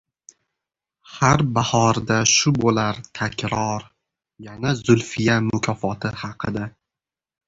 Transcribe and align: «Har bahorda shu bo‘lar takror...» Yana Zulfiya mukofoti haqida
«Har 1.17 1.41
bahorda 1.57 2.15
shu 2.31 2.53
bo‘lar 2.63 3.01
takror...» 3.19 3.85
Yana 4.47 4.71
Zulfiya 4.79 5.37
mukofoti 5.51 6.13
haqida 6.23 6.65